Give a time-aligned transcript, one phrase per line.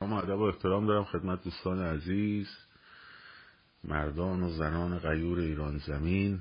[0.00, 2.48] اما ادب و احترام دارم خدمت دوستان عزیز
[3.84, 6.40] مردان و زنان غیور ایران زمین.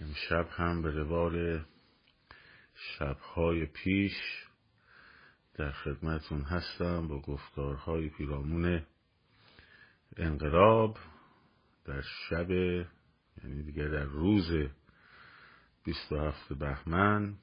[0.00, 1.64] امشب هم به روال
[2.74, 4.12] شبهای پیش
[5.54, 8.82] در خدمتون هستم با گفتارهای پیرامون
[10.16, 10.98] انقلاب
[11.84, 14.68] در شب یعنی دیگه در روز
[15.84, 17.36] 27 بهمن.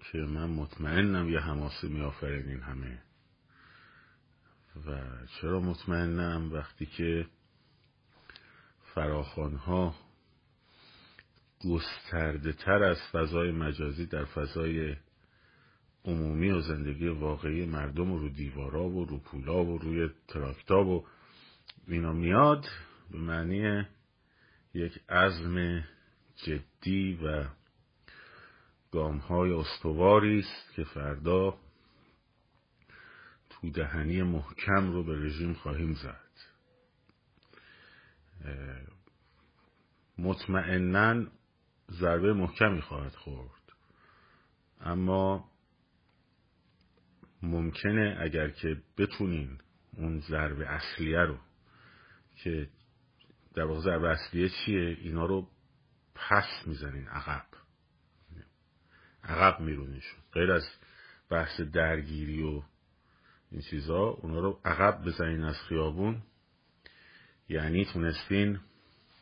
[0.00, 3.02] که من مطمئنم یه حماسه میآفرین این همه.
[4.86, 5.00] و
[5.40, 7.26] چرا مطمئنم؟ وقتی که
[8.94, 9.94] فراخانها
[11.64, 14.96] گسترده تر از فضای مجازی در فضای
[16.04, 21.06] عمومی و زندگی واقعی مردم و رو دیوارا و رو پولا و روی تراکتا و
[21.88, 22.66] اینا میاد
[23.10, 23.86] به معنی
[24.74, 25.84] یک عزم
[26.36, 27.44] جدی و
[28.92, 31.58] گام های استواری است که فردا
[33.50, 36.30] تو دهنی محکم رو به رژیم خواهیم زد.
[40.18, 41.26] مطمئنا
[41.90, 43.72] ضربه محکمی خواهد خورد.
[44.80, 45.50] اما
[47.42, 49.58] ممکنه اگر که بتونین
[49.96, 51.38] اون ضربه اصلیه رو
[52.36, 52.68] که
[53.54, 55.48] در واقع ضربه اصلیه چیه اینا رو
[56.14, 57.59] پس می‌زنین عقب.
[59.24, 60.20] عقب میرونیشون.
[60.32, 60.68] غیر از
[61.30, 62.62] بحث درگیری و
[63.50, 66.22] این چیزا اونا رو عقب بزنین از خیابون.
[67.48, 68.58] یعنی تونستین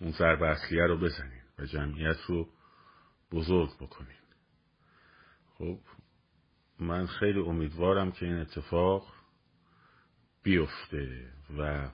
[0.01, 2.49] اون ضربه اصلیه رو بزنین و جمعیت رو
[3.33, 4.19] بزرگ بکنین.
[5.55, 5.79] خب
[6.81, 9.13] من خیلی امیدوارم که این اتفاق
[10.43, 11.91] بیفته و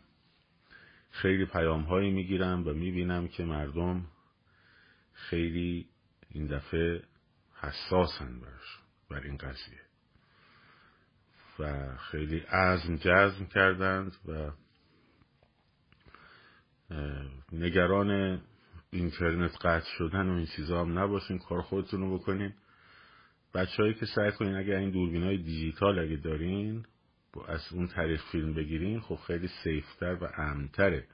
[1.10, 4.06] خیلی پیام هایی می‌گیرم و می‌بینم که مردم
[5.12, 5.88] خیلی
[6.30, 7.02] این دفعه
[7.68, 8.78] حساسن برش
[9.10, 9.80] بر این قضیه.
[11.58, 14.50] و خیلی عزم جزم کردند و
[17.52, 18.40] نگران
[18.90, 22.54] اینترنت قطع شدن و این چیزا هم نباشین کار خودتون رو بکنین.
[23.54, 26.86] بچههایی که سعی کنین اگر این دوربین های دیجیتال اگه دارین
[27.48, 31.06] از اون طریق فیلم بگیرین خب خیلی سیفتر و امنتره.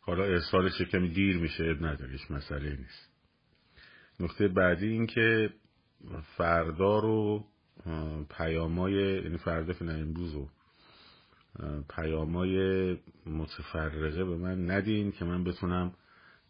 [0.00, 3.11] حالا ارسالش کمی دیر میشه اب نداریش مسئله نیست.
[4.22, 5.50] نکته بعدی این که
[6.36, 7.44] فردا رو
[8.38, 10.48] پیامای یعنی فردا که امروز رو
[11.96, 15.94] پیامای متفرقه به من ندین که من بتونم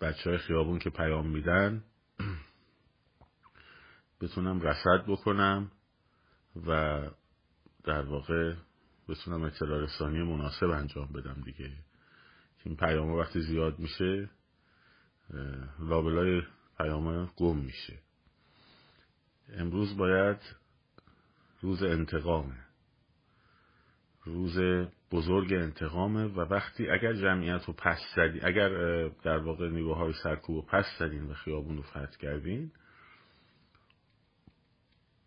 [0.01, 1.85] بچه های خیابون که پیام میدن
[4.21, 5.71] بتونم رسد بکنم
[6.67, 7.01] و
[7.85, 8.55] در واقع
[9.09, 11.73] بتونم اطلاع رسانی مناسب انجام بدم دیگه.
[12.65, 14.31] این پیام وقتی زیاد میشه
[15.81, 16.43] لابلای
[16.79, 17.99] پیام گم میشه.
[19.49, 20.39] امروز باید
[21.61, 22.59] روز انتقامه.
[24.25, 24.59] روز
[25.13, 28.69] بزرگ انتقامه و وقتی اگر جمعیت رو پس زدی اگر
[29.09, 32.73] در واقع نیروهای سرکوب رو پس زدین و خیابون رو فتح کردین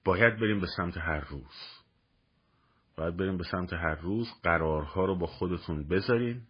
[0.06, 1.84] باید بریم به سمت هر روز.
[2.98, 6.42] باید بریم به سمت هر روز قرارها رو با خودتون بذارین.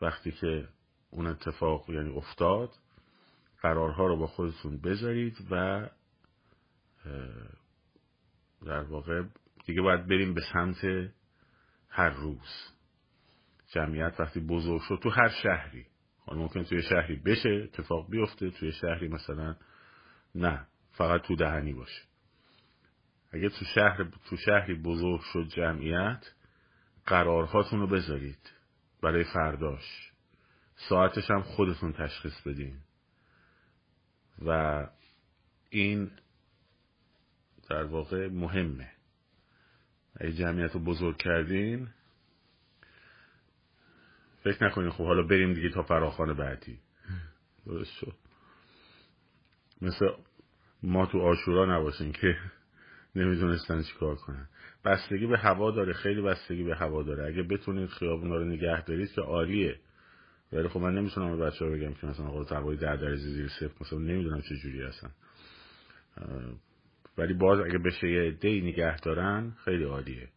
[0.00, 0.68] وقتی که
[1.10, 2.70] اون اتفاق یعنی افتاد
[3.64, 5.86] قرارها رو با خودتون بذارید و
[8.66, 9.22] در واقع
[9.66, 11.10] دیگه باید بریم به سمت
[11.88, 12.72] هر روز.
[13.72, 15.86] جمعیت وقتی بزرگ شد تو هر شهری.
[16.18, 19.56] حالا ممکن توی شهری بشه اتفاق بیفته توی شهری مثلا
[20.34, 22.02] نه فقط تو دهنی باشه.
[23.32, 26.32] اگه تو شهر تو شهری بزرگ شد جمعیت
[27.06, 28.52] قرارهاتون رو بذارید
[29.02, 30.12] برای فرداش.
[30.88, 32.80] ساعتش هم خودتون تشخیص بدین.
[34.42, 34.80] و
[35.70, 36.10] این
[37.70, 38.90] در واقع مهمه.
[40.16, 41.88] اگه جمعیت رو بزرگ کردین
[44.44, 46.78] فکر نکنین خب حالا بریم دیگه تا فراخان بعدی.
[47.66, 48.14] درست شد.
[49.82, 50.06] مثل
[50.82, 52.38] ما تو آشورا نباشین که
[53.14, 54.48] نمی‌دونستن چی کار کنن.
[54.84, 57.26] بستگی به هوا داره خیلی بستگی به هوا داره.
[57.26, 59.80] اگه بتونید خیابونا رو نگه دارید که عالیه.
[60.52, 63.48] ولی خب من نمی‌تونم به بچه ها بگم که مثلا آقا هوای ده درجه زیر
[63.48, 65.10] صفر مثلا نمی‌دونم چه جوری هستن.
[67.18, 70.28] ولی باز اگه بشه یه عده نگه دارن خیلی عالیه.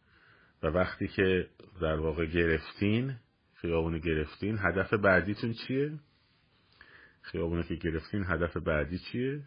[0.62, 1.48] و وقتی که
[1.80, 3.16] در واقع گرفتین
[3.54, 5.98] خیابون گرفتین هدف بعدیتون چیه؟
[7.22, 9.42] خیابونه که گرفتین هدف بعدی چیه؟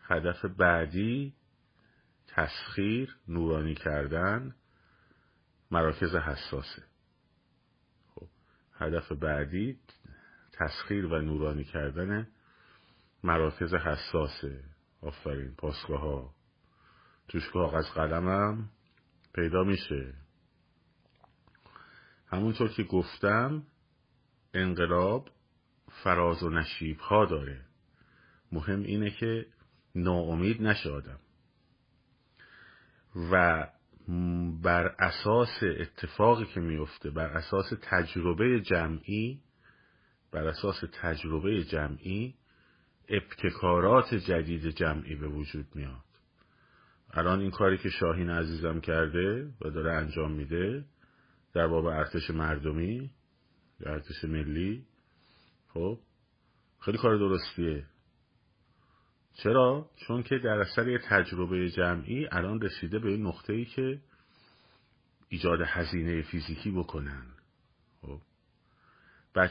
[0.00, 1.34] هدف بعدی
[2.26, 4.54] تسخیر نورانی کردن
[5.70, 6.82] مراکز حساسه.
[8.82, 9.78] هدف بعدی
[10.52, 12.28] تسخیر و نورانی کردن
[13.24, 14.64] مراکز حساسه
[15.00, 16.34] آفرین پاسگاه ها
[17.28, 18.68] توش کاغذ قلمم
[19.34, 20.14] پیدا میشه.
[22.26, 23.62] همونطور که گفتم
[24.54, 25.28] انقلاب
[26.04, 27.60] فراز و نشیب ها داره.
[28.52, 29.46] مهم اینه که
[29.94, 31.18] ناامید نشه آدم.
[33.32, 33.66] و
[34.62, 39.40] بر اساس اتفاقی که میفته بر اساس تجربه جمعی
[40.32, 42.34] بر اساس تجربه جمعی
[43.08, 46.04] ابتکارات جدید جمعی به وجود میاد.
[47.10, 50.84] الان این کاری که شاهین عزیزم کرده و داره انجام میده
[51.54, 53.10] در باب ارتش مردمی
[53.80, 54.86] ارتش ملی
[55.68, 55.98] خب
[56.80, 57.86] خیلی کار درستیه.
[59.34, 64.00] چرا؟ چون که در اثر یه تجربه جمعی الان رسیده به این نقطه ای که
[65.28, 67.22] ایجاد هزینه فیزیکی بکنن.
[68.02, 68.20] خب.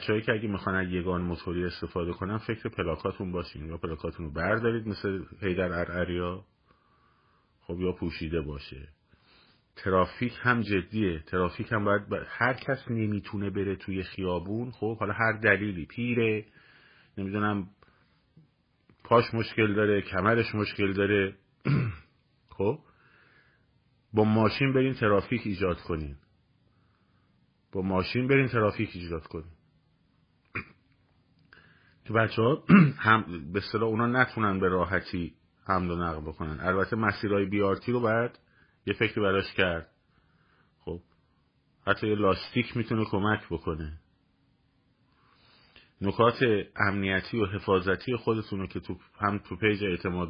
[0.04, 3.66] که اگه می‌خوان یگان موتوری استفاده کنن فکر پلاکاتون باشین.
[3.66, 6.45] یا پلاکاتون رو بردارید مثل هیدر ارعریا
[7.62, 8.88] خب یا پوشیده باشه.
[9.75, 11.19] ترافیک هم جدیه.
[11.19, 14.72] ترافیک هم باید هر کس نمی‌تونه بره توی خیابون.
[14.72, 15.86] خب حالا هر دلیلی.
[15.86, 16.45] پیره.
[17.18, 17.68] نمی‌دونم
[19.12, 21.36] پاش مشکل داره کمرش مشکل داره.
[22.58, 22.80] خب؟
[24.13, 26.16] با ماشین برین ترافیک ایجاد کنین.
[27.72, 29.52] با ماشین برین ترافیک ایجاد کنین.
[32.06, 32.63] که بچه ها
[32.98, 35.34] هم به صلاح اونا نتونن به راحتی
[35.68, 36.60] حمل و نقل بکنن.
[36.60, 38.40] البته مسیرهای بیارتی رو باید
[38.86, 39.90] یه فکری براش کرد.
[40.80, 41.02] خب؟
[41.88, 44.00] حتی یه لاستیک می‌تونه کمک بکنه.
[46.01, 46.44] نکات
[46.75, 50.30] امنیتی و حفاظتی خودتون رو که تو هم تو page اعتماد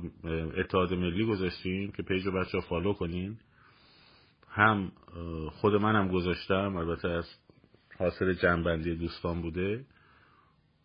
[0.57, 3.39] اتحاد ملی گذاشتیم که page رو بچه ها follow کنین.
[4.49, 4.91] هم
[5.51, 7.29] خود منم گذاشتم البته از
[7.99, 9.85] حاصل جمع‌بندی دوستان بوده.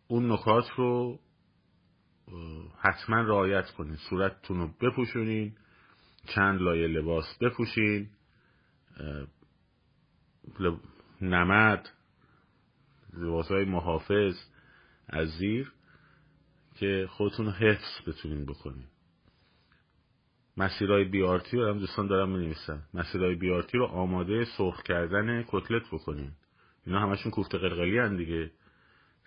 [0.09, 1.19] اون نکات رو
[2.81, 3.97] حتما رعایت کنین.
[3.97, 5.57] صورتتون رو بپوشونین.
[6.35, 8.09] چند لایه لباس بپوشین.
[11.21, 11.89] نمد.
[13.15, 14.35] لباس های محافظ.
[15.09, 15.73] از زیر
[16.75, 18.87] که خودتون حفظ بتونین بکنین.
[20.57, 25.83] مسیرهای بیارتی رو هم دوستان دارم می نویسن مسیرهای بیارتی رو آماده سرخ کردن کتلت
[25.93, 26.33] بکنین.
[26.87, 28.51] اینا همشون کوفته قلقلی هن دیگه.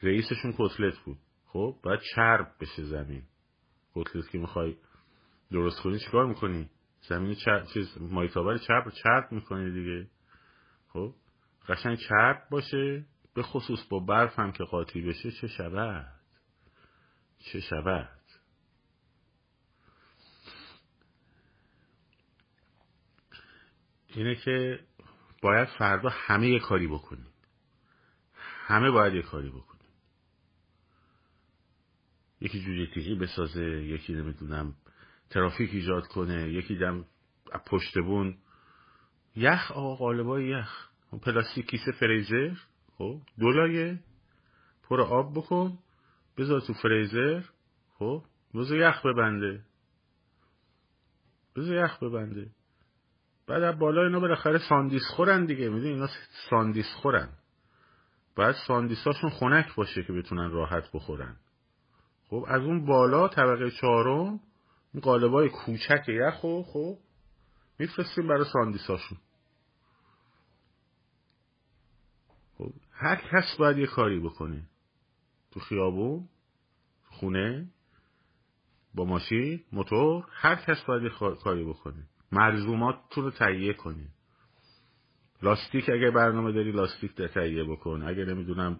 [0.03, 1.17] رئیسشون کتلت بود.
[1.45, 3.23] خب باید چرب بشه زمین.
[3.95, 4.75] کتلت که می‌خوای
[5.51, 6.69] درست کنی چیکار می‌کنی؟
[7.01, 10.07] زمین چرب چیز مایتابر چرب چرب می‌کنی دیگه.
[10.87, 11.13] خب
[11.67, 13.05] قشنگ چرب باشه.
[13.33, 16.19] به خصوص با برف هم که قاطی بشه چه شود؟
[17.39, 18.19] چه شود؟
[24.07, 24.79] اینه که
[25.41, 27.27] باید فردا همه یه کاری بکنیم.
[28.67, 29.79] همه باید یه کاری بکنیم.
[32.41, 34.75] یکی جوجه تیغی بسازه یکی نمی‌دونم
[35.29, 37.05] ترافیک ایجاد کنه یکی دم
[37.65, 38.37] پشت بون.
[39.35, 40.89] یخ آقا قالبای یخ.
[41.21, 42.55] پلاستیک کیسه فریزر.
[42.99, 43.99] خب؟ دو لایه
[44.83, 45.77] پر آب بکن.
[46.37, 47.41] بذار تو فریزر.
[47.99, 48.23] خب؟
[48.53, 49.61] بذار یخ ببنده.
[51.55, 52.49] بذار یخ ببنده.
[53.47, 55.69] بعد از بالا اینا بالاخره ساندیس خورن دیگه.
[55.69, 56.07] می‌دونی اینا
[56.49, 57.29] ساندیس خورن.
[58.35, 61.35] باید ساندیساشون خنک باشه که بتونن راحت بخورن.
[62.29, 64.39] خب؟ از اون بالا طبقه چهارم
[64.93, 66.97] این قالبای کوچک یخو خب؟
[67.79, 69.17] میفرستیم برای ساندیساشون
[72.57, 74.63] خب هر کس باید یه کاری بکنه.
[75.51, 76.29] تو خیابون
[77.03, 77.67] خونه
[78.93, 81.09] با ماشین موتور هر کس باید یه
[81.43, 82.03] کاری بکنه.
[82.31, 84.11] ملزوماتتون رو تهیه کنید
[85.41, 88.03] لاستیک اگه برنامه داری لاستیک تهیه بکن.
[88.03, 88.79] اگه نمی‌دونم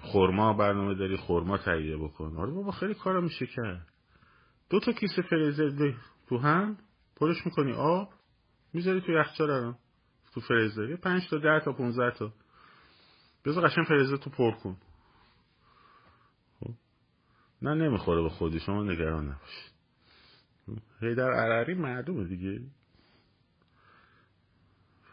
[0.00, 2.36] خورما برنامه داری خورما تهیه بکن.
[2.36, 3.86] آره بابا خیلی کارا میشه کرد
[4.70, 5.92] دو تا کیسه فریزر
[6.28, 6.76] تو هم
[7.16, 8.12] پرش می‌کنی آب
[8.74, 9.74] می‌ذاری تو یخچال
[10.34, 10.96] تو فریزر.
[10.96, 12.32] پنج تا ده تا 15 تا.
[13.44, 14.76] بذار قشن فریزر تو پر کن.
[16.60, 16.74] خب.
[17.62, 19.72] نه نمی‌خوره به خودی شما نگران نباشید.
[21.00, 22.60] هی در عرعری معلومه دیگه.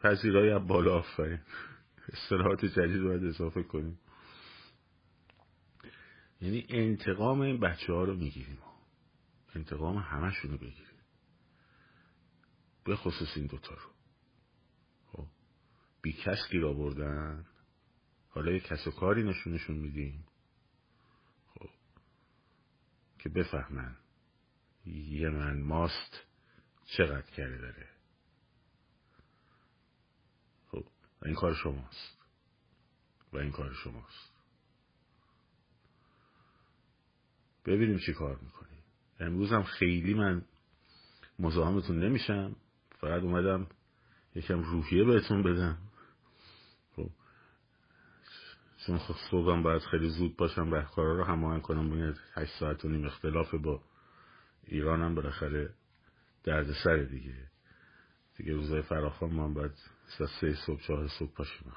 [0.03, 1.39] پذیرای بالا آفرین.
[2.13, 3.99] اصطلاحات جدید باید اضافه کنیم.
[6.41, 8.57] یعنی انتقام این بچه ها رو می‌گیریم.
[9.55, 10.97] انتقام همشون رو بگیریم.
[12.83, 13.89] به خصوص این دوتا رو.
[15.11, 15.27] خب.
[16.01, 17.45] بی کس گیر آوردن.
[18.37, 20.25] حالا یه کس و کاری نشونشون میدیم.
[21.53, 21.69] خب.
[23.19, 23.97] که بفهمن
[24.85, 26.23] یه من ماست
[26.85, 27.89] چقدر کرده داره.
[30.71, 30.85] خب.
[31.25, 32.17] این کار شماست.
[33.33, 34.33] و این کار شماست.
[37.65, 38.83] ببینیم چی کار می‌کنیم.
[39.19, 40.45] امروز هم خیلی من
[41.39, 42.55] مزاحمتون نمیشم.
[42.99, 43.67] فقط اومدم
[44.35, 45.77] یکم روحیه بهتون بدم
[46.95, 47.09] خب
[48.87, 51.89] چون خب صبحم باید خیلی زود باشم رهکارا رو هماهنگ کنم.
[51.89, 53.81] باید هشت ساعت و نیم اختلاف با
[54.63, 55.69] ایرانم بالاخره
[56.43, 57.35] درد سر دیگه.
[58.37, 59.71] دیگه روزای فراخان ما باید
[60.41, 61.71] سه صبح چهار صبح پاشیم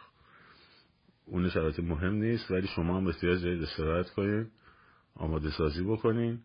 [1.25, 4.51] اون شرایط مهم نیست ولی شما هم احتیاج دارید استراحت کنین
[5.15, 6.43] آماده سازی بکنین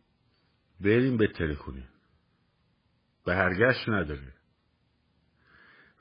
[0.81, 1.87] بریم بتره کنین.
[3.25, 4.33] برگشت نداره.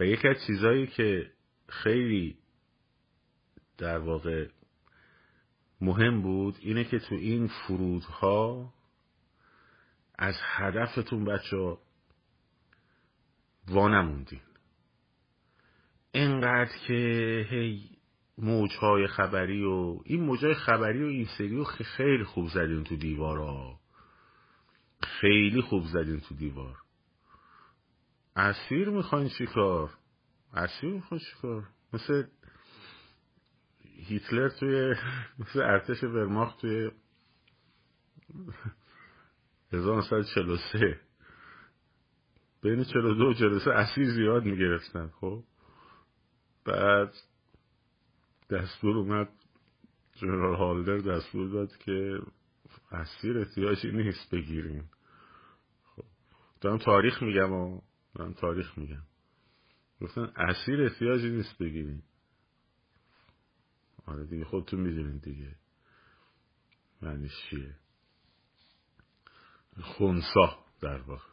[0.00, 1.30] و یکی از چیزهایی که
[1.68, 2.38] خیلی
[3.78, 4.49] در واقع
[5.81, 8.73] مهم بود اینه که تو این فرودها
[10.19, 11.76] از هدفتون بچه
[13.69, 14.40] وانموندین.
[16.12, 17.90] اینقدر که هی
[18.38, 23.81] موجهای خبری و این موجهای خبری و این سری رو خیلی خوب زدین تو دیوارا
[25.02, 26.76] خیلی خوب زدین تو دیوار.
[28.37, 29.90] اسیر می‌خواین چیکار
[30.54, 31.62] اسیر می‌خواین چیکار
[31.93, 32.25] مثل
[34.04, 34.94] هیتلر توی
[35.38, 36.90] مثل ارتش ورماخت توی
[39.73, 41.00] 1943
[42.62, 45.44] بین 42 و 43 اسیر زیاد می‌گرفتن خب؟
[46.64, 47.14] بعد
[48.50, 49.28] دستور اومد
[50.12, 52.18] جنرال هالدر دستور داد که
[52.90, 54.90] اسیر احتیاجی نیست بگیریم.
[55.84, 56.04] خب
[56.61, 57.80] دارم تاریخ میگم و
[58.14, 59.02] دارم تاریخ میگم.
[60.00, 62.02] گفتن اسیر احتیاجی نیست بگیریم.
[64.06, 65.56] آره دیگه خودتون می‌دونین دیگه.
[67.02, 67.76] معنیش چیه؟
[69.82, 71.28] خونسا در واقع.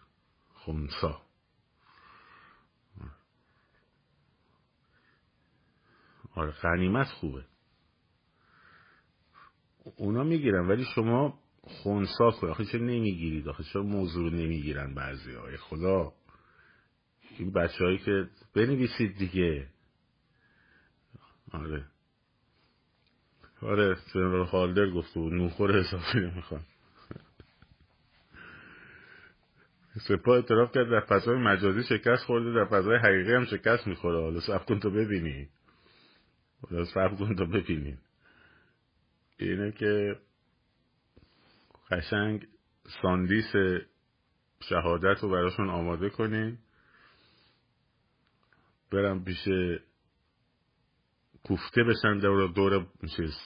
[0.53, 1.21] خونسا.
[6.35, 7.45] آره غنیمت خوبه.
[9.97, 15.33] اونا می‌گیرن ولی شما خونسا کن آخه چه نمی‌گیرید؟ آخه چرا موضوع رو نمی‌گیرن بعضی
[15.33, 16.13] های خدا.
[17.37, 19.69] این بچه هایی که بنویسید دیگه.
[21.51, 21.85] آره.
[23.62, 26.62] آره جنرال خالدر گفته بود نوخور حسابی نمی‌خوان
[30.08, 34.22] سپاه اعتراف کرد در فضای مجازی شکست خورده در فضای حقیقی هم شکست می‌خوره.
[34.22, 35.50] حالا سب کن تو ببینی.
[36.70, 37.98] حالا سب کن تو ببینی.
[39.38, 40.15] اینه که
[41.91, 42.48] قشنگ
[43.01, 43.53] ساندیس
[44.70, 46.58] شهادت رو براشون آماده کنین.
[48.91, 49.48] برم پیش
[51.43, 53.38] کوفته بشن دور دور چیز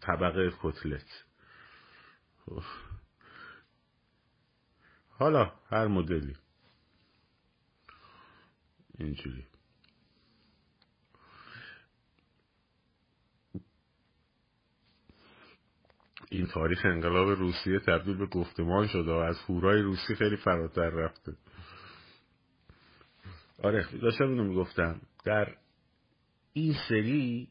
[0.00, 1.24] طبقه کتلت.
[5.08, 6.36] حالا هر مدلی.
[8.98, 9.46] اینجوری.
[16.30, 21.36] این تاریخ انقلاب روسیه تبدیل به گفتمان شده و از هورای روسی خیلی فراتر رفته.
[23.62, 25.00] آره داشتم اینو می‌گفتم.
[25.24, 25.56] در
[26.58, 27.48] این سری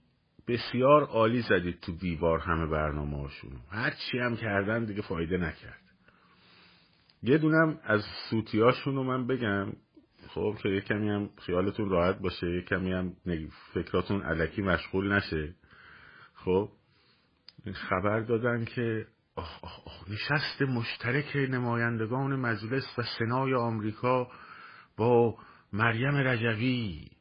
[0.48, 5.82] بسیار عالی زدید تو دیوار همه برنامه هاشون هر چی هم کردن دیگه فایده نکرد.
[7.24, 9.74] یه دونم از سوتیاشون رو من بگم.
[10.28, 13.14] خب که یه کمی هم خیالتون راحت باشه یه کمی هم
[13.74, 15.56] فکراتون علکی مشغول نشه.
[16.34, 16.70] خب
[17.74, 24.28] خبر دادن که آخ آخ آخ نشست مشترک نمایندگان مجلس و سنای آمریکا
[24.98, 25.38] با
[25.74, 27.17] مریم رجوی.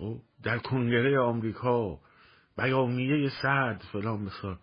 [0.00, 2.00] خب در کنگره آمریکا
[2.58, 4.58] بیانیه سرد فلان بسار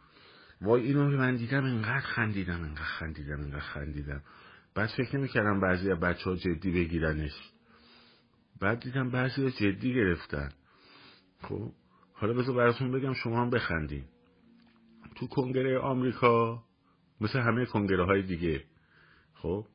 [0.62, 4.22] وای اینو که من دیدم اینقدر خندیدم اینقدر خندیدم اینقدر خندیدم.
[4.75, 7.32] بعد فکر نمی‌کردم بعضی از بچه ها جدی بگیرنش.
[8.62, 10.50] بعد دیدم بعضی ها جدی گرفتن.
[11.41, 11.72] خب
[12.13, 14.03] حالا بذار براتون بگم شما هم بخندین.
[15.15, 16.63] تو کنگره آمریکا
[17.22, 18.63] مثل همه کنگره های دیگه.
[19.34, 19.65] خب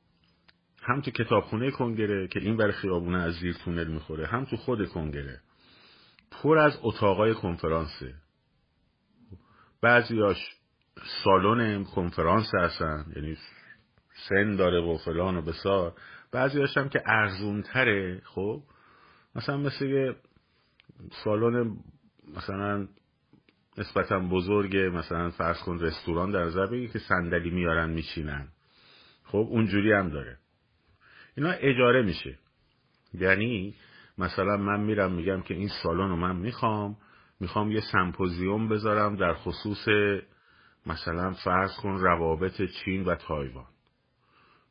[0.82, 4.88] هم تو کتابخونه کنگره که این برای خیابونه از زیر تونل می‌خوره هم تو خود
[4.88, 5.40] کنگره.
[6.32, 8.14] پر از اتاقای کنفرانسه.
[9.82, 10.36] بعضیاش
[11.24, 13.36] سالن کنفرانس هستن یعنی
[14.28, 15.94] سن داره و فلان و بسار.
[16.32, 18.62] بعضی هم که ارزون تره خب؟
[19.34, 20.16] مثلا مثل یه
[21.24, 21.76] سالن
[22.36, 22.88] مثلا
[23.78, 28.48] نسبتا بزرگه مثلا فرض کن رستوران در نظر که صندلی میارن میچینن.
[29.24, 30.38] خب اونجوری هم داره.
[31.36, 32.38] اینا اجاره میشه.
[33.14, 33.74] یعنی
[34.18, 36.96] مثلا من میرم میگم که این سالن رو من می‌خوام
[37.40, 39.88] می‌خوام یه سمپوزیوم بذارم در خصوص
[40.86, 43.66] مثلا فرض کن روابط چین و تایوان.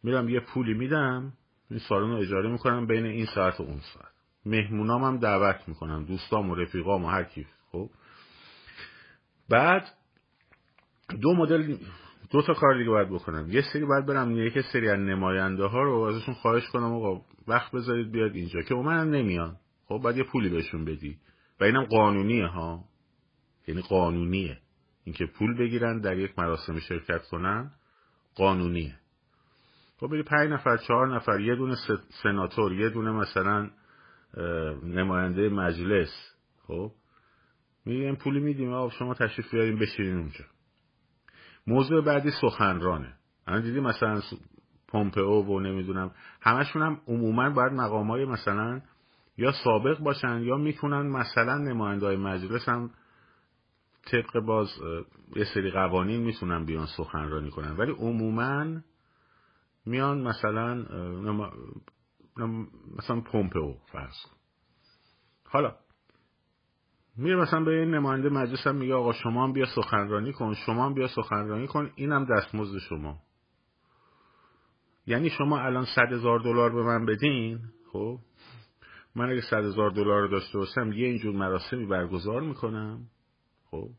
[0.03, 1.33] میرم یه پولی میدم
[1.69, 4.11] این سالن رو اجاره می‌کنم بین این ساعت و اون ساعت.
[4.45, 7.47] مهمونام هم دعوت می‌کنم دوستام و رفیقام و هر کی.
[7.71, 7.89] خب؟
[9.49, 9.83] بعد
[11.21, 11.77] دو مدل
[12.31, 13.47] دو تا کار دیگه باید بکنم.
[13.49, 17.71] یه سری باید برم یک سری از نماینده ها رو ازشون خواهش کنم آقا وقت
[17.71, 19.57] بذارید بیاد اینجا که هم نمیان.
[19.85, 21.17] خب باید یه پولی بهشون بدی.
[21.59, 22.83] و اینم قانونیه ها.
[23.67, 24.57] یعنی قانونیه.
[25.03, 27.71] اینکه پول بگیرن در یک مراسم شرکت کنن
[28.35, 28.95] قانونیه.
[29.97, 31.75] خب بری پنج نفر چهار نفر یه دونه
[32.23, 33.69] سناتور یه دونه مثلا
[34.83, 36.35] نماینده مجلس.
[36.67, 36.91] خب
[37.85, 40.45] میگیم پولی میدیم آقا شما تشریف بیاریم بشینین اونجا.
[41.67, 43.13] موضوع بعدی سخنرانه.
[43.47, 44.21] الان دیدی مثلا
[44.87, 48.81] پومپئو و نمی‌دونم همشون هم عموما باید مقام های مثلا
[49.37, 52.89] یا سابق باشن یا می‌تونن مثلا نماینده های مجلس هم
[54.11, 54.67] طبق باز
[55.35, 57.77] یه سری قوانین می‌تونن بیان سخنرانی کنن.
[57.77, 58.81] ولی عموما
[59.85, 60.75] میان مثلا
[62.97, 64.15] مثلا پومپئو فرض
[65.45, 65.75] حالا
[67.17, 70.85] میره مثلا به این نماینده مجلس هم میگه آقا شما هم بیا سخنرانی کن شما
[70.85, 73.19] هم بیا سخنرانی کن اینم دستمزد شما.
[75.07, 77.59] یعنی شما الان صد هزار دلار به من بدین؟
[77.91, 78.19] خب.
[79.15, 83.07] من اگه صد هزار دلار داشته باشم یه اینجور مراسمی برگزار می‌کنم.
[83.65, 83.89] خب.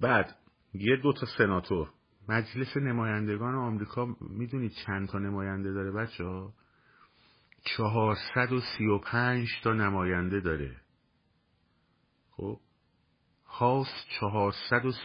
[0.00, 0.36] بعد
[0.74, 1.88] یه دو تا سناتور.
[2.28, 6.52] مجلس نمایندگان آمریکا می‌دونید چند تا نماینده داره بچه ها
[7.64, 10.85] چهارصد و سی و پنج تا نماینده داره.
[12.36, 12.60] خب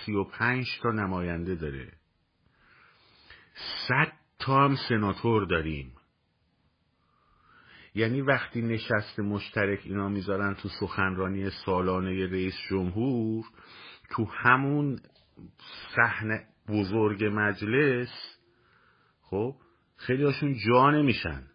[0.07, 1.93] و پنج تا نماینده داره.
[3.87, 5.95] صد تا هم سناتور داریم.
[7.95, 13.45] یعنی وقتی نشست مشترک اینا می‌ذارن تو سخنرانی سالانه رئیس جمهور
[14.09, 14.99] تو همون
[15.95, 18.37] صحنه بزرگ مجلس
[19.21, 19.55] خب
[19.95, 21.47] خیلی هاشون جا نمیشن.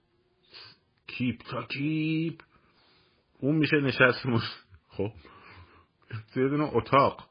[1.07, 2.43] کیپ تا کیپ.
[3.39, 4.43] اون میشه نشست مش...
[4.89, 5.13] خب.
[6.35, 7.29] توی دونه اتاق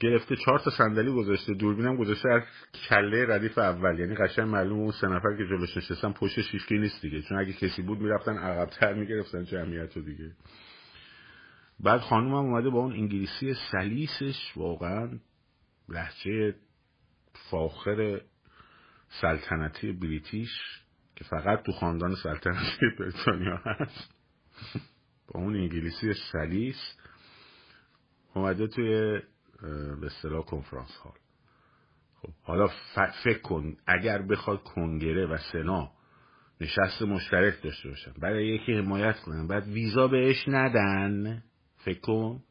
[0.00, 2.42] گرفته چهار تا صندلی گذاشته دوربینم گذاشته از
[2.88, 3.98] کله ردیف اول.
[3.98, 7.22] یعنی قشنگ معلوم اون سه نفر که جلوش نشستن پشت شیفتی نیست دیگه.
[7.22, 10.32] چون اگه کسی بود می‌رفتن عقبتر می‌گرفتن جمعیت رو دیگه.
[11.80, 15.18] بعد خانوم هم اومده با اون انگلیسی سلیسش واقعا
[15.88, 16.54] لحجه
[17.50, 18.20] فاخر
[19.08, 20.50] سلطنتی بریتیش
[21.16, 24.14] که فقط تو خاندان سلطنتی بریتانیا هست.
[25.28, 26.96] با اون انگلیسی سلیس
[28.34, 29.20] اومده توی
[30.00, 31.14] به اصطلاح کنفرانس هال.
[32.14, 32.68] خب حالا
[33.24, 35.90] فکر کن اگر بخواد کنگره و سنا
[36.60, 41.42] نشست مشترک داشته باشن برای یکی حمایت کنن بعد ویزا بهش ندن
[41.76, 42.42] فکر کن.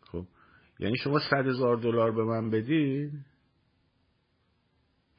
[0.00, 0.26] خب
[0.78, 3.24] یعنی شما صد هزار دلار به من بدین؟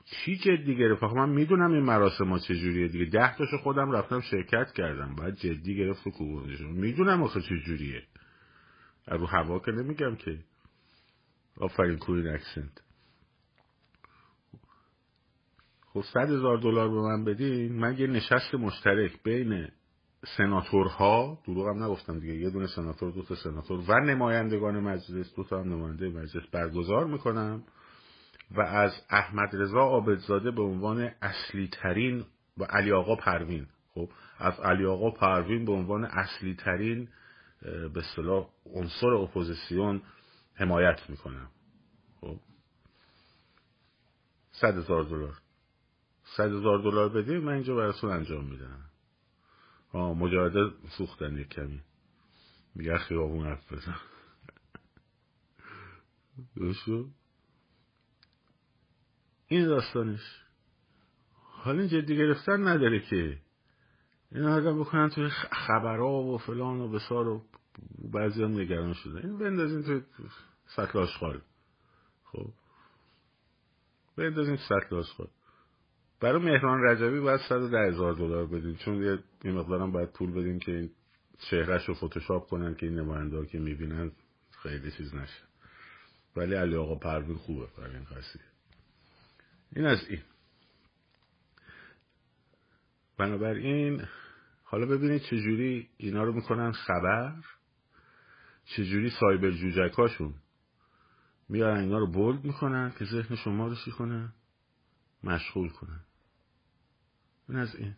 [0.06, 3.06] چی جدی گرفت؟ من می‌دونم این مراسم ها چجوریه دیگه.
[3.06, 5.16] ده تاشو خودم رفتم شرکت کردم.
[5.16, 8.04] باید جدی گرفت و کوبوندشون می‌دونم آخه چجوریه.
[9.08, 10.40] رو هوا که نمیگم که.
[11.58, 12.82] آفرین کوین اکسنت.
[15.94, 17.80] خب صد هزار دلار به من بدین.
[17.80, 19.68] من یه نشست مشترک بین
[20.38, 25.60] سناتورها دروغم نگفتم دیگه یه دونه سناتور دو تا سناتور و نمایندگان مجلس دو تا
[25.60, 27.64] هم نماینده مجلس برگزار می‌کنم
[28.52, 32.26] و از احمد رضا عابدزاده به عنوان اصلی ترین
[32.58, 33.68] و علی آقا پروین.
[33.94, 37.08] خب از علی آقا پروین به عنوان اصلی ترین
[37.62, 40.02] به اصطلاح عنصر اپوزیسیون
[40.54, 41.50] حمایت می‌کنم
[42.22, 42.40] خب.
[44.52, 45.42] صد هزار دلار.
[46.24, 48.90] صد هزار دلار بدیم من اینجا براتون انجام میدم.
[49.94, 51.82] آه مجاهده سوختن یک کمی.
[52.76, 53.96] میگه خیابون حرف بزن.
[59.48, 60.44] این داستانش.
[61.34, 63.42] حالا جدی گرفتن نداره که
[64.38, 67.42] این آدم بکنن توی خبرها و فلان و بسار و
[68.14, 69.20] بعضی هم نگران شده.
[69.20, 70.02] این بندازین توی
[70.66, 71.42] سطل آشغال.
[72.24, 72.50] خب.
[74.18, 75.28] بندازین سطل آشغال.
[76.20, 78.76] برای مهران رجبی باید صد ده هزار دلار بدین.
[78.76, 79.04] چون
[79.44, 80.90] یه مقدارم باید پول بدین که این
[81.50, 84.12] چهرش رو فتوشاپ کنن که این نماینده که می‌بینن
[84.52, 85.44] خیلی چیز نشه.
[86.36, 88.06] ولی علی آقا پروین خوبه برای این
[89.76, 90.22] این از این.
[93.18, 94.02] بنابراین
[94.70, 97.36] حالا ببینید چجوری اینا رو می‌کنن خبر
[98.66, 100.34] چجوری سایبر جوجکاشون
[101.50, 104.34] میارن اینا رو بولد می‌کنن که ذهن شما رو چی کنن
[105.24, 106.00] مشغول کنن
[107.50, 107.96] این از این.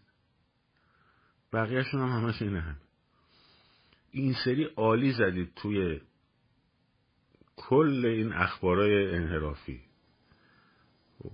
[1.54, 2.62] بقیهشون هم همش اینه.
[2.62, 2.78] هم
[4.12, 6.02] این سری عالی زدید توی
[7.56, 9.82] کل این اخبارای انحرافی.
[11.20, 11.32] خب.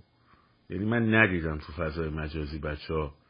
[0.70, 3.25] یعنی من ندیدم تو فضای مجازی بچه ها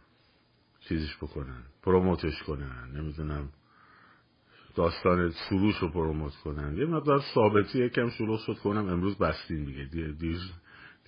[0.89, 3.49] چیزش بکنن پروموتش کنن نمی‌دونم
[4.75, 6.77] داستان سروش رو پروموت کنن.
[6.77, 9.85] یه مقدار ثابتی یکم شروع شد کنم امروز بستیم دیگه.
[9.85, 10.39] دیر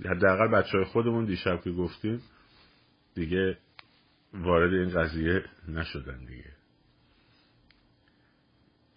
[0.06, 2.22] حداقل بچه های خودمون دیشب که گفتیم
[3.16, 3.58] دیگه
[4.34, 6.52] وارد این قضیه نشدن دیگه.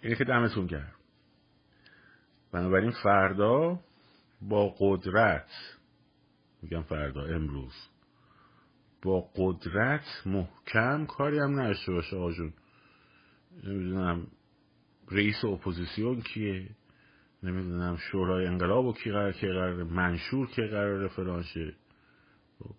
[0.00, 0.94] اینه که دمتون کرد
[2.52, 3.80] بنابراین فردا
[4.42, 5.50] با قدرت
[6.62, 7.74] میگم فردا امروز
[9.02, 12.52] با قدرت محکم کاری هم نشته باشه آجون
[13.64, 14.26] نمی‌دونم
[15.10, 16.68] رئیس اپوزیسیون کیه؟
[17.42, 21.74] نمی‌دونم شورای انقلاب و کی قرار که قرار منشور که قرار فلانشه
[22.58, 22.74] خب.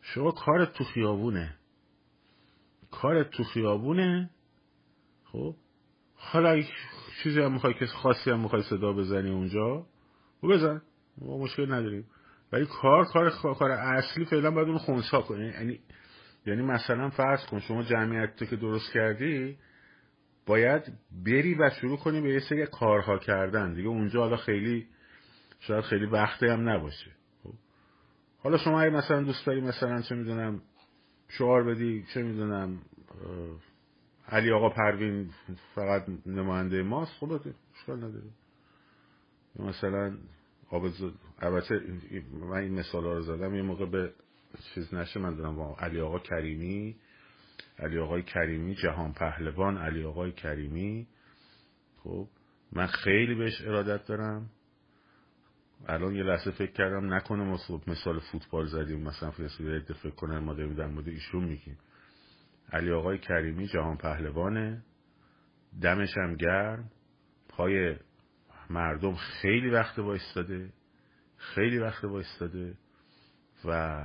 [0.00, 1.56] شما کارت تو خیابونه.
[2.90, 4.30] کارت تو خیابونه.
[5.24, 5.56] خب.
[6.14, 6.62] حالا
[7.22, 9.86] چیزی هم می‌خوای که خاصی هم می‌خوای صدا بزنی اونجا
[10.42, 10.82] و بزن.
[11.18, 12.06] ما مشکل نداریم.
[12.54, 15.46] ولی کار کار کار اصلی فعلا باید اون خونسا کنی.
[15.46, 15.80] یعنی
[16.46, 19.58] یعنی مثلا فرض کن شما جمعیت که درست کردی
[20.46, 20.92] باید
[21.24, 23.74] بری و شروع کنی به یه سری کارها کردن.
[23.74, 24.86] دیگه اونجا حالا خیلی
[25.60, 27.10] شاید خیلی وقتی هم نباشه.
[27.42, 27.52] خب.
[28.38, 30.62] حالا شما اگه مثلا دوست داری مثلا چه می‌دونم
[31.28, 32.78] شعار بدی چه می‌دونم
[34.28, 35.30] علی آقا پروین
[35.74, 38.30] فقط نماینده ماست خب اشکال نداره.
[39.58, 40.16] مثلا
[41.38, 41.80] البته
[42.32, 44.12] من این مثال رو زدم یه موقع به
[44.74, 46.96] چیز نشه من دارم با علی آقا کریمی
[47.78, 51.06] علی آقای کریمی جهان پهلوان علی آقای کریمی.
[52.02, 52.28] خب
[52.72, 54.50] من خیلی بهش ارادت دارم.
[55.86, 60.74] الان یه لحظه فکر کردم نکنه مثال فوتبال زدیم مثلا فرسوی فکر کنن ما داریم
[60.74, 61.78] در مورد ایشون میگیم.
[62.72, 64.82] علی آقای کریمی جهان پهلوانه.
[65.82, 66.90] دمش هم گرم.
[67.48, 67.96] پای
[68.70, 70.72] مردم خیلی وقت وایستاده
[71.36, 72.74] خیلی وقت وایستاده
[73.64, 74.02] و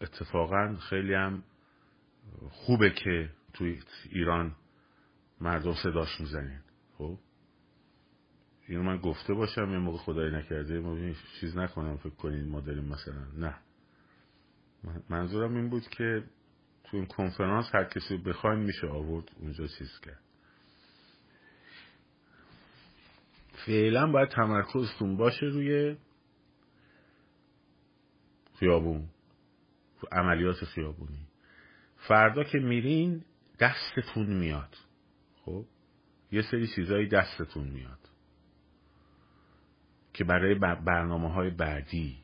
[0.00, 1.42] اتفاقا خیلی هم
[2.50, 4.56] خوبه که توی ایران
[5.40, 6.60] مردم صداش می‌زنین
[6.98, 7.18] خب؟
[8.68, 12.84] اینو من گفته باشم یه موقع خدای نکرده ما چیز نکنم فکر کنین ما داریم
[12.84, 13.24] مثلا.
[13.36, 13.54] نه.
[15.10, 16.24] منظورم این بود که
[16.84, 20.23] تو این کنفرانس هر کسی بخواین میشه آورد اونجا چیز کرد.
[23.66, 25.96] فعلا باید تمرکزتون باشه روی
[28.58, 29.08] خیابون
[30.12, 31.26] عملیات خیابونی.
[31.96, 33.24] فردا که میرین
[33.60, 34.76] دستتون میاد.
[35.44, 35.64] خب؟
[36.32, 37.98] یه سری چیزایی دستتون میاد.
[40.12, 42.16] که برای برنامه های بعدی.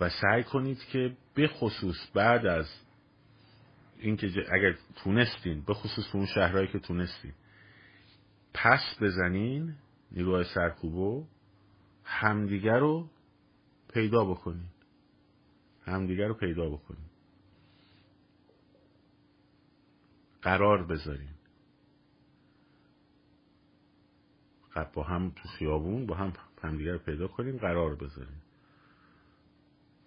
[0.00, 2.66] و سعی کنید که به خصوص بعد از
[3.98, 7.32] اینکه اگر تونستین به خصوص اون شهرهایی که تونستین
[8.54, 9.74] پس بزنین
[10.12, 11.26] نیروهای سرکوبو
[12.04, 13.08] همدیگر رو
[13.92, 14.68] پیدا بکنین.
[15.82, 17.06] همدیگر رو پیدا بکنین.
[20.42, 21.40] قرار بذارین.
[24.94, 28.42] با هم تو خیابون با هم همدیگر رو پیدا کنیم قرار بذاریم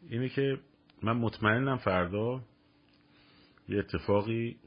[0.09, 0.59] اینه که
[1.01, 2.41] من مطمئنم فردا
[3.69, 4.57] یه اتفاقی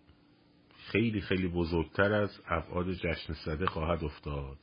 [0.92, 4.58] خیلی خیلی بزرگتر از ابعاد جشن صده خواهد افتاد.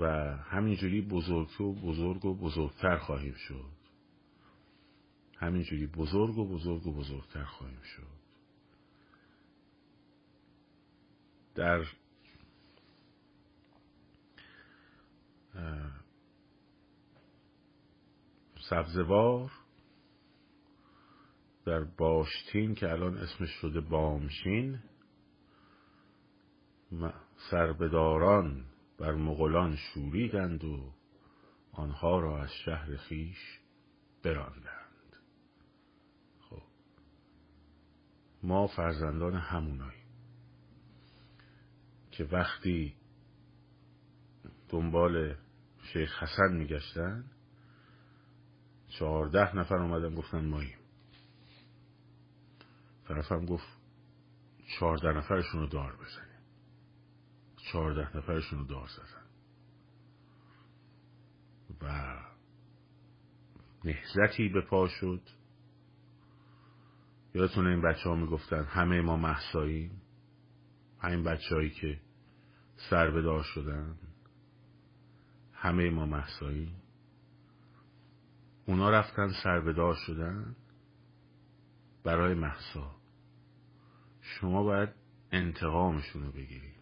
[0.00, 3.70] و همینجوری بزرگ و بزرگ و بزرگتر خواهیم شد.
[5.36, 8.24] همینجوری بزرگ و بزرگ و بزرگتر خواهیم شد.
[11.54, 11.84] در
[18.70, 19.52] سبزوار
[21.66, 24.78] در باشتین که الان اسمش شده بامشین
[27.50, 28.64] سربداران
[28.98, 30.92] بر مغولان شوریدند و
[31.72, 33.60] آنها را از شهر خیش
[34.22, 35.16] براندند.
[36.40, 36.62] خب
[38.42, 40.04] ما فرزندان همونایی
[42.10, 42.94] که وقتی
[44.68, 45.34] دنبال
[45.92, 47.24] شیخ حسن میگشتن
[48.88, 50.78] چهارده نفر اومدن گفتن ماییم.
[53.08, 53.66] طرفم گفت
[54.78, 56.33] چهارده نفرشون رو دار بزنیم.
[57.72, 59.24] چهارده نفرشون رو دار زدن.
[61.80, 62.16] و
[63.84, 65.20] نهزتی به پا شد.
[67.34, 70.02] یادتونه این بچه ها می‌گفتن همه ما محساییم
[71.00, 72.00] همین بچه هایی که
[72.90, 73.98] سر شدن.
[75.52, 76.82] همه ما محساییم
[78.66, 80.56] اونا رفتن سربدار شدن
[82.04, 82.96] برای محسا
[84.20, 84.88] شما باید
[85.32, 86.73] انتقامشون رو بگیرید.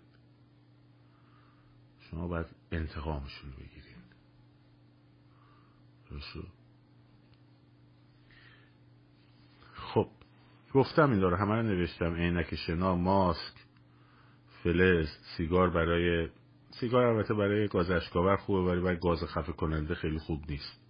[2.13, 3.93] شما باید انتقامشون رو بگیرین
[9.75, 10.09] خب
[10.75, 11.37] گفتم این داره.
[11.37, 12.15] همه رو نوشتم.
[12.15, 13.55] عینک شنا ماسک
[14.63, 16.29] فلز سیگار برای
[16.81, 20.81] سیگار البته برای گاز اشکاور خوبه ولی برای گاز خفه کننده خیلی خوب نیست.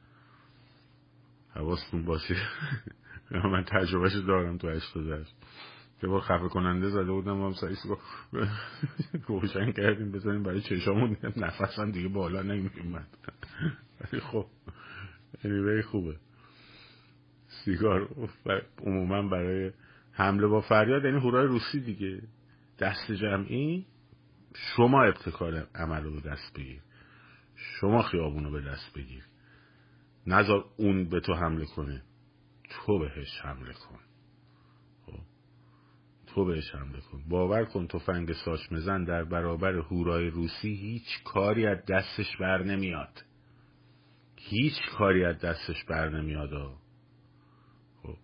[1.54, 2.37] حواستون باشه.
[3.30, 4.96] من تجربهش دارم تو 88
[6.02, 7.78] یه بار خفه کننده زده بودم هم سعیس
[9.26, 13.06] گوشن کردیم بزنیم برای چشامون نفسم دیگه بالا نمیمد
[14.00, 14.46] ولی خب
[15.44, 16.16] anyway خوبه.
[17.64, 18.08] سیگار
[18.78, 19.72] عموما برای
[20.12, 22.22] حمله با فریاد یعنی هورای روسی دیگه.
[22.78, 23.86] دست جمعی
[24.54, 26.80] شما ابتکار عمل رو به دست بگیر.
[27.54, 29.24] شما خیابون رو به دست بگیر.
[30.26, 32.02] نظر اون به تو حمله کنه.
[32.70, 34.12] تو بهش حمله کن.
[36.34, 41.66] تو بهش حمله کن باور کن تفنگ ساچ مزن در برابر هورای روسی هیچ کاری
[41.66, 43.24] از دستش بر نمیاد.
[44.36, 46.50] هیچ کاری از دستش بر نمیاد
[48.02, 48.16] خب.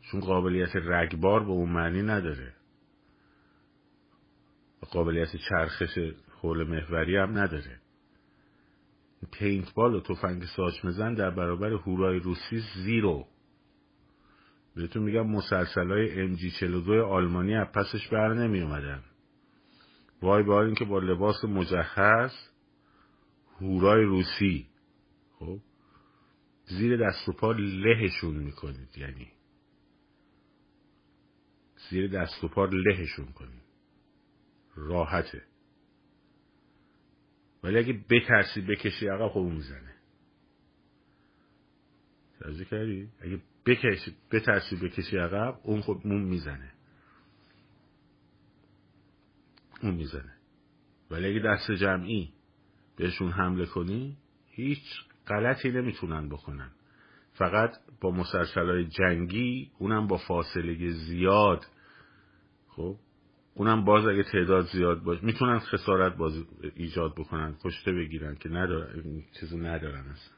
[0.00, 2.54] چون قابلیت رگبار به اون معنی نداره.
[4.90, 5.98] قابلیت چرخش
[6.42, 7.80] حول محوری هم نداره.
[9.32, 13.26] پینت بال و تفنگ ساچ مزن در برابر هورای روسی زیرو.
[14.80, 19.02] بهتون میگم مسلسل های ام جی 42 آلمانی از پسش بر نمی اومدن
[20.22, 22.32] وای به اینکه با لباس مجهز
[23.60, 24.66] هورای روسی.
[25.38, 25.58] خب؟
[26.64, 29.32] زیر دست و پا لهشون می‌کنید یعنی.
[31.90, 33.62] زیر دست و پا لهشون کنید.
[34.74, 35.42] راحته.
[37.62, 39.94] ولی اگه بترسی بکشی عقب اون می‌زنه.
[42.40, 46.72] توجه کردی؟ اگه بکشی بترسی بکشی عقب اون خب اون می‌زنه.
[49.82, 50.32] اون می‌زنه.
[51.10, 52.32] ولی اگه دست جمعی
[52.96, 54.16] بهشون حمله کنی
[54.50, 54.82] هیچ
[55.26, 56.70] غلطی نمی‌تونن بکنن.
[57.32, 57.70] فقط
[58.00, 61.66] با مسلسل جنگی اونم با فاصله زیاد.
[62.68, 62.96] خب
[63.54, 66.44] اونم باز اگه تعداد زیاد باشه می‌تونن خسارت باز
[66.74, 67.56] ایجاد بکنن.
[67.64, 70.36] کشته بگیرن که ندارن چیزو ندارن اصلا.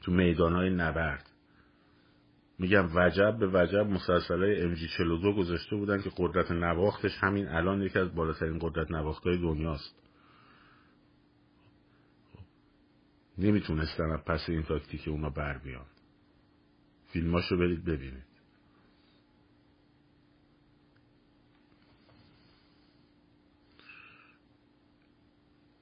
[0.00, 1.30] تو میدان های نبرد.
[2.58, 7.48] میگم وجب به وجب مسلسل های ام جی 42 گذاشته بودن که قدرت نواختش همین
[7.48, 9.94] الان یکی از بالاترین قدرت نواخت های دنیاست.
[13.38, 15.86] نمی‌تونستن پس این تاکتیک اونا بر بیان.
[17.06, 18.28] فیلماشو برید ببینید.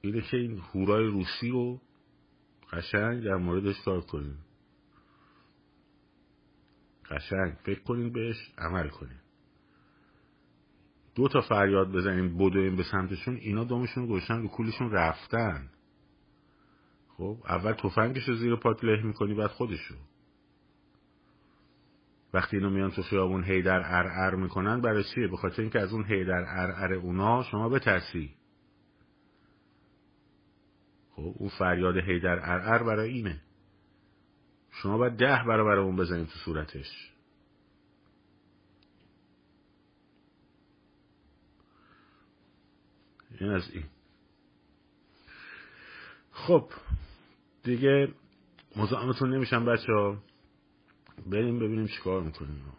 [0.01, 1.81] اینه که این هورای روسی رو
[2.71, 4.46] قشنگ در موردش کار کنیم.
[7.11, 7.53] قشنگ.
[7.63, 9.19] فکر کنیم بهش عمل کنیم.
[11.15, 15.69] دو تا فریاد بزنیم بدویم به سمتشون اینا دامشون گوشن رو کولشون رفتن.
[17.17, 19.95] خب اول تفنگش رو زیر پات له می‌کنی بعد خودشو.
[22.33, 26.05] وقتی اینو میان تو خیابون هیدر ار می‌کنن برای چیه؟ به خاطر اینکه از اون
[26.05, 28.35] هیدر ار اونا شما بترسی
[31.11, 33.41] خب اون فریاد هیدر ار برای اینه.
[34.81, 37.11] شما باید ده برابر اون بزنید تو صورتش.
[43.39, 43.83] این از این.
[46.31, 46.71] خب
[47.63, 48.13] دیگه
[48.75, 50.17] مزاحمتون نمیشم بچه ها.
[51.27, 52.73] بریم ببینیم چیکار می‌کنیم.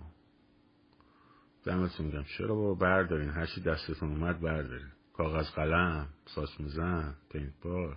[1.65, 4.89] دمتون میگم چرا بابا بردارین؟ هرچی دستتون اومد بردارین.
[5.13, 7.97] کاغذ قلم ساس میزن پینت بار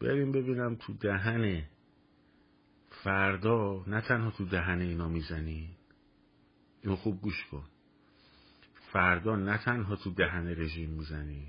[0.00, 1.62] بریم ببینم تو دهن
[3.04, 5.76] فردا نه تنها تو دهن اینا می‌زنی.
[6.82, 7.64] اینو خوب گوش کن.
[8.92, 11.46] فردا نه تنها تو دهن رژیم می‌زنی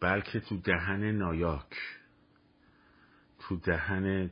[0.00, 1.76] بلکه تو دهن نایاک
[3.38, 4.30] تو دهن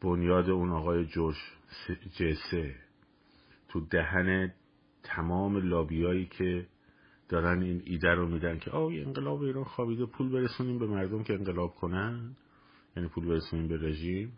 [0.00, 1.36] بنیاد اون آقای جوش
[2.16, 2.74] جسه
[3.68, 4.54] تو دهن
[5.02, 6.66] تمام لابیایی که
[7.32, 11.34] دارن این ایده رو میدن که آه انقلاب ایران خوابیده پول برسونیم به مردم که
[11.34, 12.36] انقلاب کنن.
[12.96, 14.32] یعنی پول برسونیم به رژیم.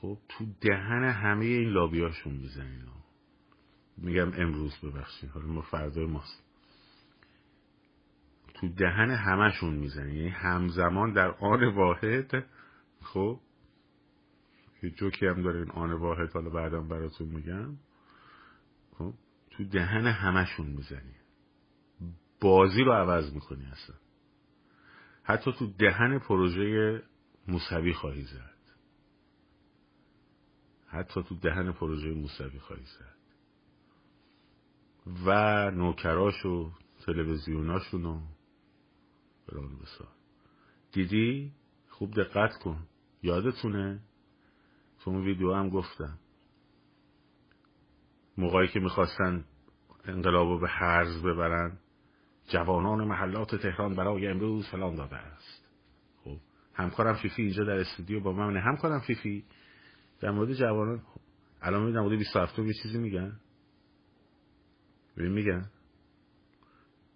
[0.00, 2.82] خب تو دهن همه این لابیاشون می‌زنین.
[3.96, 6.44] میگم امروز ببخشید حالا ما فردا ماست.
[8.54, 12.44] تو دهن همشون می‌زنی یعنی همزمان در آن واحد
[13.02, 13.40] خب
[14.82, 17.76] یه جوکی هم داره این آن واحد حالا بعدم براتون میگم.
[18.98, 19.14] خب
[19.50, 21.23] تو دهن همشون می‌زنی
[22.44, 23.96] بازی رو عوض می‌کنی اصلا.
[25.22, 27.02] حتی تو دهن پروژه
[27.48, 28.60] موسوی خواهی زد.
[30.86, 33.16] حتی تو دهن پروژه موسوی خواهی زد.
[35.26, 36.70] و نوکراش و
[37.06, 38.20] تلویزیوناشون و
[39.48, 39.78] بران
[40.92, 41.52] دیدی؟
[41.88, 42.86] خوب دقت کن.
[43.22, 44.00] یادتونه؟
[45.00, 46.18] تو اون ویدیو هم گفتم.
[48.36, 49.44] موقعی که می‌خواستن
[50.04, 51.78] انقلاب به حرز ببرن
[52.48, 55.68] جوانان محلات تهران برای امروز فلان داده است.
[56.24, 56.36] خب
[56.74, 58.56] همکارم فیفی اینجا در استودیو با من.
[58.56, 59.44] همکارم فیفی
[60.20, 61.02] در مورد جوانان
[61.62, 63.40] الان می در مورد 27 یه چیزی میگن؟
[65.16, 65.70] ببین میگن.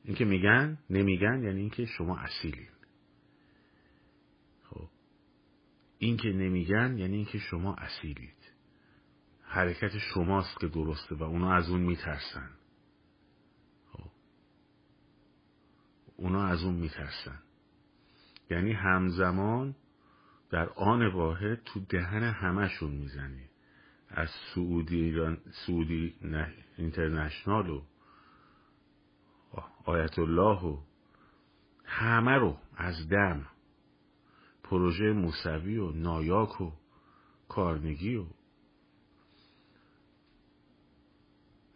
[0.04, 2.68] اینکه میگن نمیگن یعنی اینکه شما اصیلین.
[4.64, 4.88] خب
[5.98, 8.34] اینکه نمیگن یعنی اینکه شما اصیلید.
[9.42, 12.50] حرکت شماست که درسته و اونا از اون میترسن.
[16.18, 17.38] اونا از اون میترسن.
[18.50, 19.74] یعنی همزمان
[20.50, 23.48] در آن واحد تو دهن همشون می‌زنی.
[24.08, 26.14] از سعودی ایران سعودی
[26.76, 27.82] اینترنشنال و
[29.84, 30.78] آیت الله و
[31.84, 33.46] همه رو از دم.
[34.62, 36.72] پروژه موسوی و نایاک و
[37.48, 38.26] کارنگی و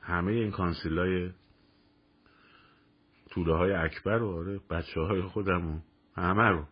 [0.01, 1.31] همه این کانسیلای
[3.35, 5.81] طوله های اکبر و آره بچه های خودم و
[6.17, 6.67] همه رو.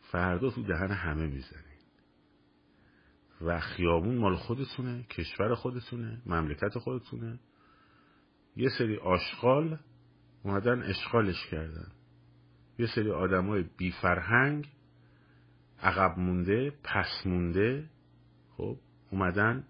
[0.00, 1.76] فردا تو دهن همه می‌زنی.
[3.40, 7.38] و خیابون مال خودتونه کشور خودتونه مملکت خودتونه.
[8.56, 9.78] یه سری آشغال
[10.42, 11.92] اومدن اشغالش کردن.
[12.78, 14.72] یه سری آدمای بی فرهنگ
[15.82, 17.90] عقب مونده پس مونده
[18.56, 18.78] خب
[19.10, 19.64] اومدن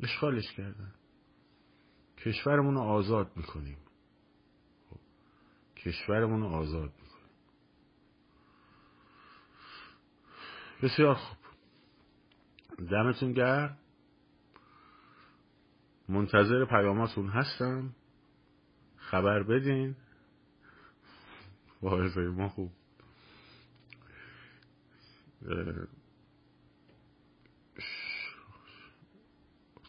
[0.00, 0.94] اشغالش کردن.
[2.18, 3.76] کشورمون رو آزاد می‌کنیم.
[5.84, 7.30] کشورمون رو آزاد می‌کنیم
[10.82, 11.38] بسیار خوب.
[12.90, 13.78] دمتون گرم.
[16.08, 17.94] منتظر پیاماتون هستم.
[18.96, 19.96] خبر بدین.
[21.82, 22.72] واعظه ما خوب.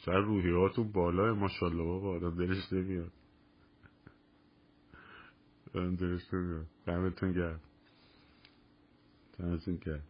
[0.06, 3.12] سر روحیاتون بالای ماشالله بابا آدم دلش نمیاد.
[5.76, 7.60] آدم دلش نمیاد دمتون گرم.
[9.40, 10.04] دمتون گرم.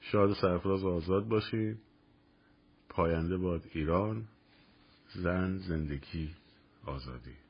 [0.00, 1.78] شاد و سرفراز آزاد باشید.
[2.88, 4.28] پاینده باد ایران.
[5.14, 6.34] زن زندگی
[6.84, 7.41] آزادی.